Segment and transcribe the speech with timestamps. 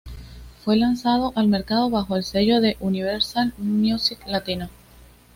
[0.65, 4.67] Fue lanzado al mercado bajo el sello de Universal Music Latino.